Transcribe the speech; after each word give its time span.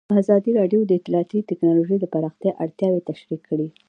ازادي 0.21 0.51
راډیو 0.59 0.81
د 0.85 0.91
اطلاعاتی 0.99 1.39
تکنالوژي 1.49 1.97
د 1.99 2.05
پراختیا 2.13 2.51
اړتیاوې 2.63 3.01
تشریح 3.09 3.39
کړي. 3.49 3.67